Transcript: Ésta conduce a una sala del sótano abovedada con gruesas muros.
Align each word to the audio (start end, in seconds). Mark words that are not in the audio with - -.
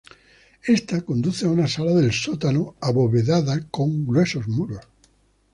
Ésta 0.75 0.99
conduce 1.01 1.45
a 1.45 1.49
una 1.51 1.67
sala 1.67 1.93
del 1.93 2.11
sótano 2.11 2.73
abovedada 2.81 3.67
con 3.69 4.03
gruesas 4.07 4.47
muros. 4.47 4.83